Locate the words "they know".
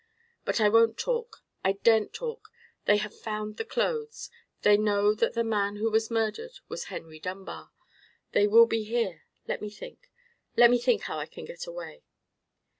4.63-5.13